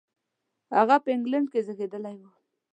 [0.77, 2.23] هغه په انګلېنډ کې زېږېدلی و.